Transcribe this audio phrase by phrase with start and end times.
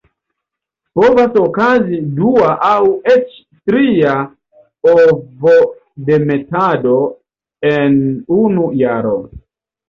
[0.99, 3.35] Povas okazi dua aŭ eĉ
[3.71, 4.15] tria
[4.93, 6.97] ovodemetado
[7.75, 8.01] en
[8.39, 9.15] unu jaro.